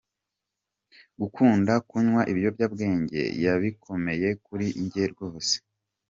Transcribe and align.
Gukunda 1.21 1.73
kunywa 1.89 2.21
ibiyobyabwenge 2.31 3.21
yabikomeye 3.43 4.27
kuri 4.45 4.65
njye 4.83 5.03
rwose”. 5.13 5.55